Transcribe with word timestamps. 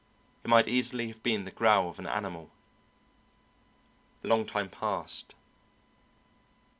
It 0.43 0.49
might 0.49 0.67
easily 0.67 1.09
have 1.09 1.21
been 1.21 1.43
the 1.43 1.51
growl 1.51 1.87
of 1.87 1.99
an 1.99 2.07
animal. 2.07 2.49
A 4.23 4.27
long 4.29 4.47
time 4.47 4.67
passed. 4.67 5.35